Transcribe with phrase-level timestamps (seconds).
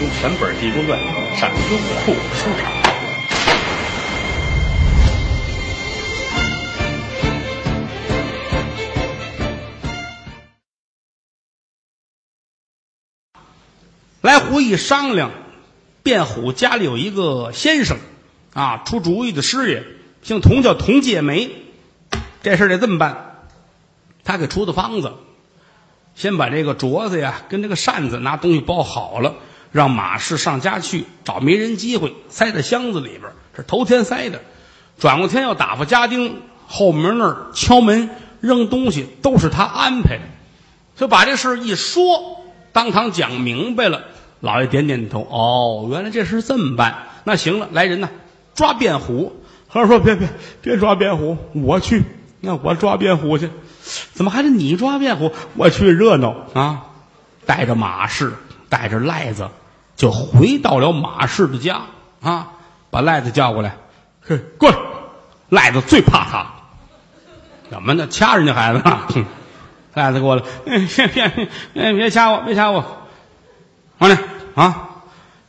[0.00, 0.96] 用全本《地宫传》
[1.36, 2.70] 上优酷书场。
[14.20, 15.32] 来虎一商量，
[16.04, 17.98] 卞虎家里有一个先生，
[18.54, 19.82] 啊，出主意的师爷，
[20.22, 21.50] 姓童，叫童介梅。
[22.44, 23.48] 这事得这么办，
[24.22, 25.12] 他给出的方子，
[26.14, 29.34] 先把这个镯子呀跟这个扇子拿东西包好了，
[29.72, 33.32] 让马氏上家去找没人机会，塞在箱子里边。
[33.56, 34.40] 这头天塞的，
[34.98, 38.10] 转过天要打发家丁，后门那儿敲门
[38.40, 40.22] 扔东西，都是他安排的。
[40.96, 42.40] 就把这事一说，
[42.72, 44.04] 当堂讲明白了。
[44.40, 47.08] 老爷点点头，哦，原来这事这么办。
[47.24, 48.08] 那行了，来人呐，
[48.54, 49.34] 抓卞虎。
[49.66, 50.28] 和尚说：“别别
[50.62, 52.02] 别抓卞虎，我去。
[52.40, 53.50] 那我抓卞虎去，
[54.12, 55.32] 怎么还是你抓卞虎？
[55.56, 56.86] 我去热闹啊！”
[57.44, 58.32] 带着马氏，
[58.68, 59.48] 带着赖子，
[59.96, 61.82] 就回到了马氏的家
[62.22, 62.48] 啊，
[62.90, 63.76] 把赖子叫过来，
[64.20, 64.76] 嘿，过来。
[65.50, 66.46] 赖子最怕他，
[67.70, 68.06] 怎么呢？
[68.08, 69.08] 掐人家孩子啊！
[69.94, 71.06] 赖子过来，哎，别
[71.72, 72.84] 别别掐我，别掐我。
[73.96, 74.22] 王亮
[74.54, 74.88] 啊，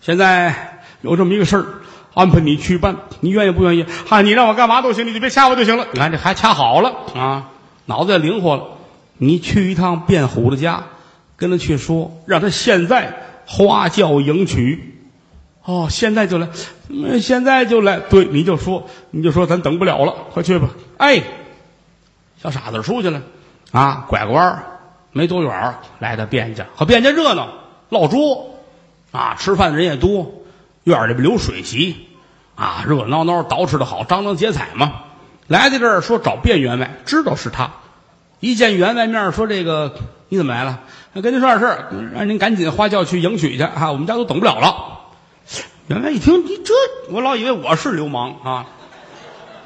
[0.00, 1.66] 现在有这么一个事儿，
[2.14, 3.84] 安排你去办，你愿意不愿意？
[4.08, 5.88] 啊，你让我干嘛都行，你就别掐我就行了。
[5.92, 7.48] 你看这还掐好了啊，
[7.86, 8.64] 脑子也灵活了。
[9.18, 10.84] 你去一趟卞虎的家，
[11.40, 13.14] 跟他去说，让他现在
[13.46, 14.98] 花轿迎娶。
[15.64, 16.48] 哦，现在就来，
[17.20, 17.98] 现在就来。
[17.98, 20.68] 对，你就说，你就说，咱等不了了，快去吧。
[20.98, 21.22] 哎，
[22.42, 23.22] 小傻子出去了
[23.72, 24.62] 啊，拐个弯，
[25.12, 27.48] 没多远来到卞家，和卞家热闹，
[27.88, 28.54] 落桌
[29.12, 30.30] 啊，吃饭的人也多，
[30.84, 32.08] 院里边流水席
[32.54, 34.92] 啊，热热闹闹，捯饬的好，张灯结彩嘛。
[35.46, 37.70] 来到这儿说找卞员外，知道是他，
[38.40, 39.94] 一见员外面说这个
[40.30, 40.78] 你怎么来了？
[41.20, 45.00] 跟您说点事儿，让您赶紧花轿去迎娶去啊，我们家都等不了了。
[45.88, 46.72] 员外一听，你这
[47.10, 48.66] 我老以为我是流氓啊，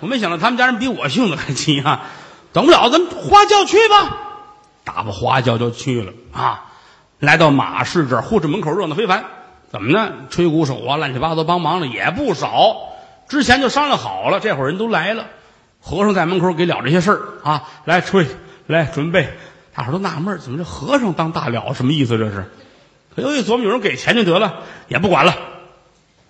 [0.00, 2.06] 我没想到他们家人比我性子还急啊，
[2.52, 4.18] 等不了，咱花轿去吧。
[4.82, 6.64] 打发花轿就去了啊，
[7.20, 9.24] 来到马市这儿，呼哧门口热闹非凡。
[9.70, 10.12] 怎么呢？
[10.28, 12.74] 吹鼓手啊，乱七八糟帮忙的也不少。
[13.28, 15.26] 之前就商量好了，这会儿人都来了，
[15.80, 18.26] 和尚在门口给了这些事儿啊，来吹，
[18.66, 19.28] 来准备。
[19.78, 21.72] 大伙都纳闷，怎么这和尚当大了？
[21.72, 22.18] 什么意思？
[22.18, 22.50] 这是？
[23.14, 25.36] 可又一琢磨，有人给钱就得了，也不管了。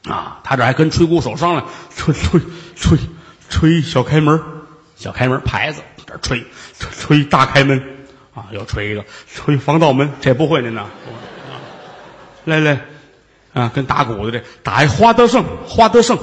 [0.06, 1.66] 啊，他这还跟吹鼓手商量，
[1.97, 2.42] 吹吹
[2.76, 2.98] 吹
[3.48, 4.38] 吹小开门，
[4.97, 6.44] 小开门牌子这吹
[6.78, 7.82] 吹吹大开门，
[8.34, 9.03] 啊，又吹一个
[9.34, 10.84] 吹防盗门，这不会您呐？
[12.44, 12.81] 来来，
[13.54, 16.19] 啊，跟打鼓的这打一花德胜，花德胜，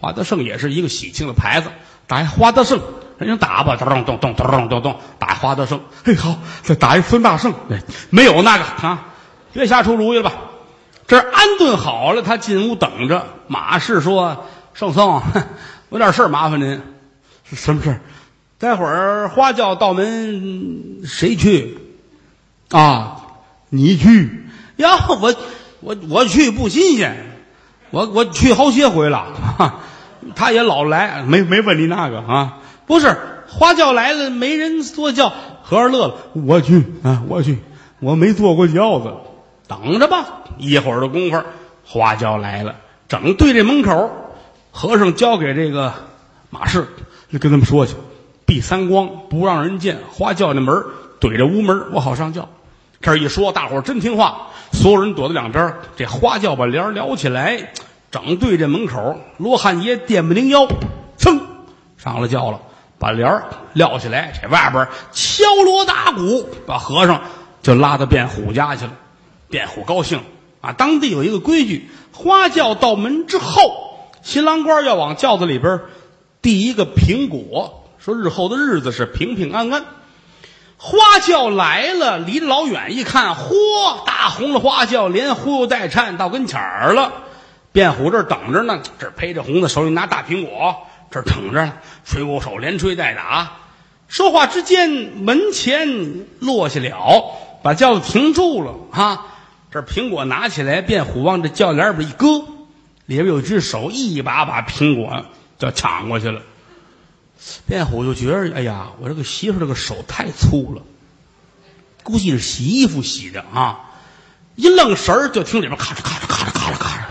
[0.00, 1.70] 花德胜也是一个喜庆的牌子，
[2.06, 2.80] 打一花德胜，
[3.18, 9.06] 人家打吧，咚咚咚咚咚咚咚，打花德胜，嘿，好，再打一孙大圣，哎，没有那个啊，
[9.52, 10.32] 别瞎出主意了吧。
[11.06, 13.26] 这儿安顿好了，他进屋等着。
[13.46, 15.42] 马氏说：“圣僧，哼
[15.90, 16.80] 有点事儿麻烦您。
[17.48, 18.00] 是什么事儿？
[18.58, 21.78] 待会儿花轿到门，谁去？
[22.70, 23.16] 啊，
[23.70, 24.44] 你去
[24.76, 25.06] 呀？
[25.08, 25.34] 我
[25.80, 27.40] 我我去不新鲜，
[27.90, 29.26] 我我去好些回了。
[29.56, 29.76] 哈
[30.36, 32.58] 他也老来，没没问你那个啊？
[32.88, 33.16] 不是
[33.46, 35.32] 花轿来了，没人坐轿。
[35.62, 37.58] 和尚乐了，我去啊，我去，
[38.00, 39.12] 我没坐过轿子。
[39.68, 40.24] 等着吧，
[40.56, 41.40] 一会儿的功夫，
[41.84, 42.74] 花轿来了，
[43.06, 44.10] 整对这门口，
[44.70, 45.92] 和尚交给这个
[46.48, 46.88] 马氏，
[47.30, 47.94] 就跟他们说去，
[48.46, 49.98] 闭三光，不让人见。
[50.10, 50.86] 花轿那门儿
[51.20, 52.48] 怼着屋门，我好上轿。
[53.02, 55.80] 这一说，大伙儿真听话，所有人躲在两边儿。
[55.94, 57.72] 这花轿把帘撩起来，
[58.10, 60.66] 整对这门口，罗汉爷电不灵腰，
[61.18, 61.38] 噌
[61.98, 62.58] 上了轿了，
[62.98, 63.44] 把帘儿
[63.74, 67.22] 撂起来，这外边敲锣打鼓，把和尚
[67.62, 68.92] 就拉到卞虎家去了。
[69.50, 70.20] 卞虎高兴
[70.60, 70.72] 啊！
[70.72, 75.80] 当地有一个规矩，花轿到门之后，新郎官要往轿子里边
[76.42, 79.84] 递一个苹果，说日后的日子是平平安安。
[80.76, 87.12] 花轿来了，离老远一看，嚯，大红的花轿连呼带颤到跟前儿了。
[87.72, 90.76] 卞虎这儿等着呢，这儿披着红的，手里拿大苹果，
[91.10, 91.72] 这儿等着呢，
[92.04, 93.52] 吹鼓手连吹带打。
[94.08, 97.24] 说话之间，门前落下了，
[97.62, 99.26] 把轿子停住了啊！
[99.70, 102.38] 这苹果拿起来，卞虎往这轿帘里边一搁，
[103.04, 105.26] 里边有只手一把把苹果
[105.58, 106.40] 就抢过去了。
[107.66, 110.82] 卞虎就觉得，哎呀，我这个媳妇这个手太粗了，
[112.02, 113.80] 估计是洗衣服洗的啊！
[114.56, 117.02] 一愣神儿，就听里边咔嚓咔嚓咔嚓咔嚓咔嚓，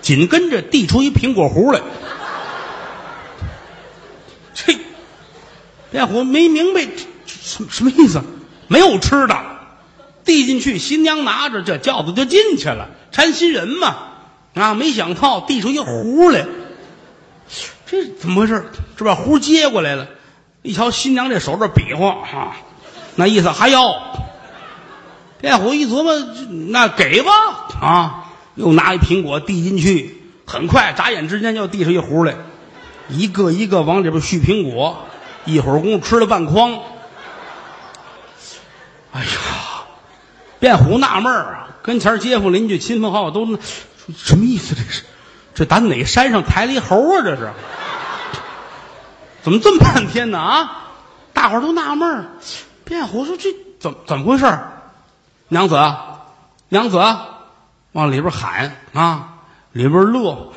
[0.00, 1.80] 紧跟着递出一苹果核来。
[4.54, 4.78] 这
[5.92, 8.22] 卞虎没明白这什什么意思？
[8.68, 9.36] 没有吃的。
[10.24, 13.96] 递进去，新娘拿着这轿子就进去了，搀新人嘛。
[14.54, 16.44] 啊，没想到递出一壶来，
[17.86, 18.70] 这怎么回事？
[18.96, 20.08] 这把壶接过来了，
[20.62, 22.56] 一瞧新娘这手这比划啊，
[23.16, 23.94] 那意思还要。
[25.40, 26.12] 卞虎一琢磨，
[26.68, 27.32] 那给吧
[27.80, 28.24] 啊，
[28.56, 32.34] 又拿一苹果递进去，很快眨眼之间就递出一壶来，
[33.08, 35.06] 一个一个往里边续苹果，
[35.50, 36.80] 一会儿功夫吃了半筐。
[39.12, 39.28] 哎呀，
[40.60, 43.44] 卞虎纳闷儿啊，跟前街坊邻居亲朋好友都
[44.16, 44.74] 什么意思？
[44.74, 45.04] 这是
[45.54, 47.22] 这打哪山上抬了一猴啊？
[47.24, 47.50] 这是
[49.42, 50.38] 怎么这么半天呢？
[50.38, 50.88] 啊，
[51.32, 52.26] 大伙儿都纳闷儿。
[52.84, 53.48] 卞虎说：“这
[53.78, 54.46] 怎怎么回事？”
[55.48, 55.76] 娘子，
[56.68, 57.00] 娘子，
[57.92, 59.28] 往里边喊啊，
[59.72, 60.52] 里边乐。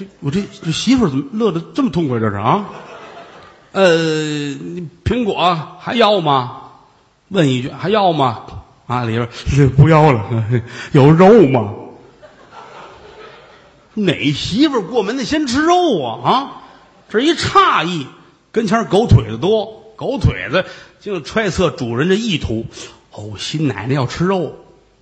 [0.00, 2.18] 这我这这媳妇儿怎么乐得这么痛快？
[2.18, 2.70] 这是啊？
[3.72, 3.84] 呃，
[5.04, 6.62] 苹果还要吗？
[7.28, 8.44] 问一句，还要吗？
[8.86, 9.28] 啊，里边
[9.76, 10.24] 不要了，
[10.92, 11.74] 有肉吗？
[13.92, 16.30] 哪媳妇过门的先吃肉啊？
[16.30, 16.62] 啊，
[17.10, 18.06] 这一诧异，
[18.52, 20.64] 跟前狗腿子多，狗腿子
[20.98, 22.64] 竟揣测主人的意图。
[23.12, 24.56] 哦，新奶奶要吃肉，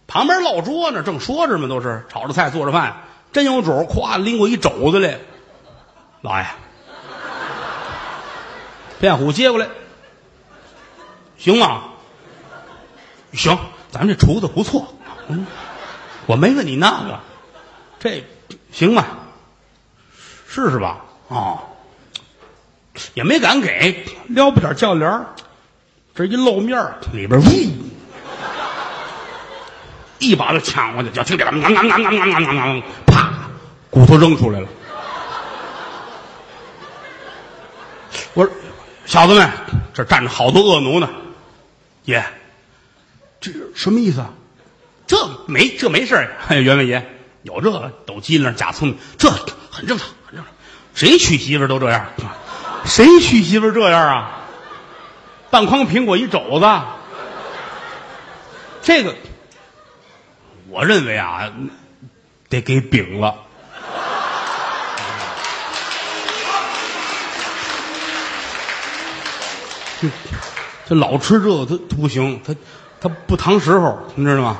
[0.09, 5.19] 旁边落桌呢，正说着嘛，都是炒着菜，做着饭，真有主，咵拎过一肘子来，
[6.23, 6.47] 老爷，
[9.01, 9.69] 卞虎接过来，
[11.37, 11.83] 行吗？
[13.33, 13.57] 行，
[13.91, 14.95] 咱们这厨子不错，
[15.29, 15.47] 嗯，
[16.27, 17.21] 我没问你那个，
[18.01, 18.25] 这
[18.73, 19.05] 行吗？
[20.49, 21.61] 试试吧，啊，
[23.13, 24.07] 也没敢给。
[24.29, 25.27] 撩片轿帘儿，
[26.15, 26.83] 这一露面，
[27.13, 27.45] 里边呜，
[30.19, 31.69] 一把就抢过去，叫听见吗？
[33.99, 34.69] 骨头扔出来了。
[38.35, 38.53] 我说。
[39.07, 39.51] 小子们，
[39.95, 41.09] 这站着好多恶奴呢，
[42.05, 42.23] 爷，
[43.41, 44.31] 这什么意思啊？
[45.07, 45.17] 这
[45.47, 46.37] 没这没事儿。
[46.47, 47.11] 哎，员外爷
[47.43, 50.47] 有这个抖机灵假聪明，这很正常，很正常。
[50.95, 52.07] 谁娶媳妇都这样，
[52.85, 54.45] 谁娶媳妇这样啊？
[55.51, 56.67] 半筐苹果一肘子，
[58.83, 59.17] 这个
[60.69, 61.51] 我认为啊，
[62.51, 63.35] 得给饼了。
[70.01, 70.09] 这
[70.89, 72.55] 这老吃这个他他不行，他
[73.01, 74.59] 他不堂时候，你知道吗？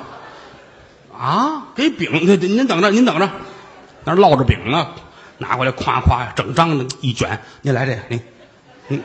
[1.17, 3.29] 啊，给饼，对对，您等着，您等着，
[4.05, 4.89] 那烙着饼呢，
[5.39, 8.23] 拿过来夸夸，整张的一卷，您来这个，您，
[8.89, 9.03] 您，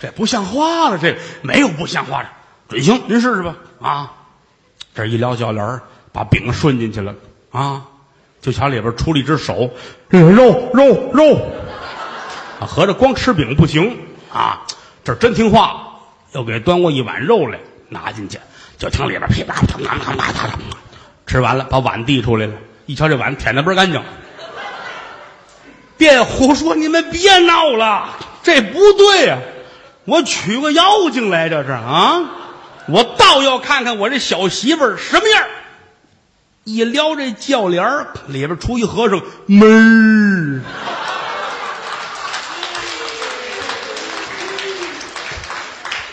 [0.00, 2.28] 这不像话了，这没有不像话的，
[2.68, 4.12] 准行，您试试吧，啊，
[4.94, 5.80] 这一撩脚帘
[6.12, 7.14] 把饼顺进去了，
[7.52, 7.84] 啊，
[8.40, 9.70] 就瞧里边出了一只手，
[10.08, 11.38] 肉肉肉，
[12.66, 13.98] 合着光吃饼不行
[14.32, 14.62] 啊。
[15.04, 16.00] 这真听话，
[16.32, 17.58] 又给端过一碗肉来，
[17.88, 18.38] 拿进去，
[18.78, 20.58] 就听里边噼啪啪啪啪啪啪啪，
[21.26, 22.52] 吃完了，把碗递出来了，
[22.86, 24.02] 一瞧这碗舔的倍儿干净。
[25.96, 28.08] 别胡说：“你们别闹了，
[28.42, 29.38] 这不对呀！
[30.06, 32.22] 我娶个妖精来，这是啊！
[32.88, 35.46] 我倒要看看我这小媳妇儿什么样。”
[36.64, 40.62] 一撩这轿帘，里边出一和尚，闷儿。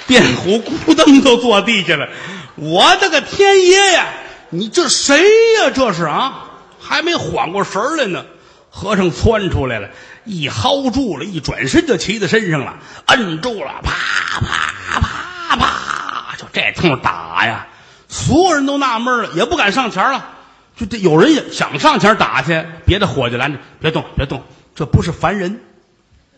[0.07, 2.07] 卞虎咕噔都坐地下了，
[2.55, 4.07] 我的个天爷呀！
[4.49, 5.19] 你这谁
[5.59, 5.69] 呀？
[5.75, 6.45] 这是啊，
[6.79, 8.25] 还没缓过神来呢。
[8.69, 9.89] 和尚窜出来了，
[10.23, 17.67] 一薅住了，一转身就骑在身上了，摁住了，啪啪啪啪，就这通打呀！
[18.07, 20.29] 所有人都纳闷了，也不敢上前了。
[20.75, 24.43] 就这有人也想上前打去，别的伙计拦着，别动，别动，
[24.75, 25.59] 这不是凡人，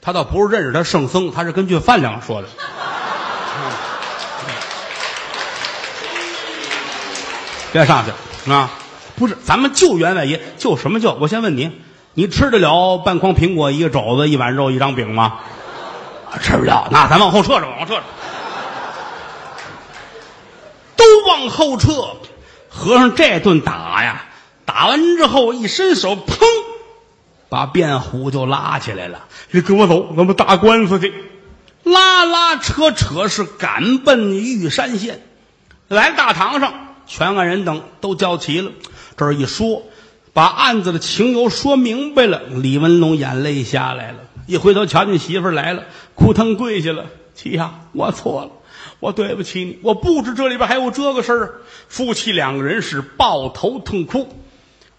[0.01, 2.47] 他倒不是认识他圣僧，他是根据饭量说的。
[7.71, 8.71] 别上去啊！
[9.15, 11.13] 不是，咱们救员外爷，救什么救？
[11.21, 11.79] 我先问你，
[12.13, 15.39] 你吃得了半筐苹果、一个肘子、一碗肉、一张饼吗？
[16.41, 18.01] 吃不了，那咱往后撤撤，往后撤撤，
[20.95, 22.15] 都往后撤。
[22.69, 24.25] 和尚这顿打呀，
[24.65, 26.25] 打完之后一伸手，砰，
[27.49, 29.25] 把卞虎就拉起来了。
[29.51, 31.13] 你跟我走，咱们打官司去。
[31.91, 35.21] 拉拉扯扯是赶奔玉山县，
[35.87, 36.73] 来大堂上。
[37.05, 38.71] 全案人等都叫齐了，
[39.17, 39.81] 这儿一说，
[40.31, 42.43] 把案子的情由说明白了。
[42.47, 48.51] 李文龙眼泪下来了，一回头瞧见媳妇来了，哭疼跪下了：“妻呀，我错了，
[48.99, 54.29] 我对不起你，我不知这里边还有这个事儿。”夫妻两个人是抱头痛哭。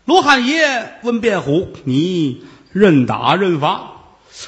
[0.04, 3.92] 罗汉爷问卞虎：“你认打认罚？”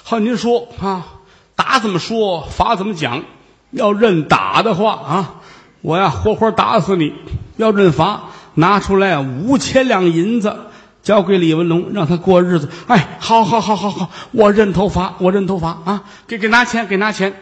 [0.02, 1.06] 好，您说啊，
[1.54, 3.24] 打怎么说，罚怎么讲？
[3.70, 5.34] 要认打的话啊，
[5.80, 7.12] 我呀活活打死你；
[7.56, 10.56] 要认罚，拿出来五千两银子
[11.02, 12.68] 交给李文龙，让他过日子。
[12.86, 16.04] 哎，好好好好好，我认头罚，我认头罚啊！
[16.26, 17.34] 给给拿钱，给拿钱。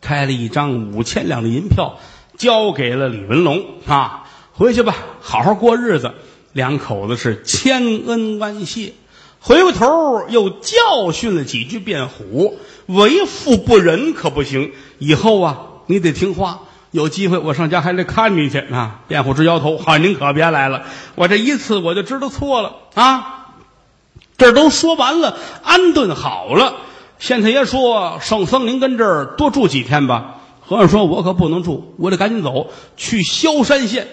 [0.00, 1.98] 开了一张五千两的银票，
[2.38, 6.14] 交给了李文龙啊，回去吧，好好过日子。
[6.52, 8.94] 两口子是千恩万谢。
[9.38, 12.58] 回过头又教训了几句卞虎，
[12.94, 14.72] 为富不仁可不行。
[14.98, 16.60] 以后啊，你得听话。
[16.90, 19.00] 有机会我上家还得看你去啊。
[19.08, 20.82] 卞虎直摇头，好，您可别来了。
[21.14, 23.46] 我这一次我就知道错了啊。
[24.36, 26.76] 这都说完了，安顿好了。
[27.18, 34.08] 县太爷说：“圣僧，您跟这儿多住几天吧。”和尚说：“我可不能住，我得赶紧走去萧山县。”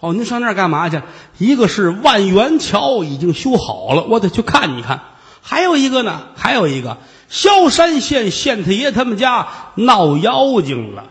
[0.00, 1.02] 哦，您上那儿干嘛去？
[1.38, 5.02] 一个是万源桥已经修好了，我得去看一看。
[5.42, 6.96] 还有一个呢，还有一个
[7.28, 11.04] 萧山县县太爷他们家闹妖精了。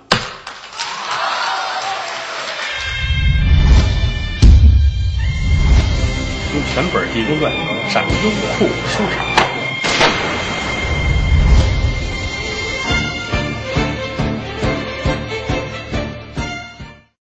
[6.53, 7.51] 用全本《地公传》
[7.93, 9.34] 上优酷收藏。